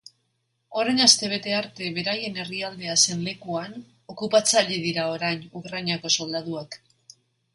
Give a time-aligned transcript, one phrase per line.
[0.83, 3.77] Orain astebete arte beraien herrialdea zen lekuan
[4.13, 6.83] okupatzaile dira orain ukrainako soldaduak.